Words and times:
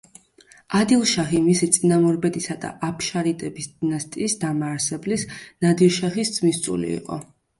ადილ-შაჰი 0.77 1.41
მისი 1.47 1.67
წინამორბედისა 1.75 2.55
და 2.63 2.71
აფშარიდების 2.87 3.69
დინასტიის 3.73 4.37
დამაარსებლის 4.45 5.27
ნადირ-შაჰის 5.67 6.33
ძმისწული 6.39 6.91
იყო. 6.97 7.23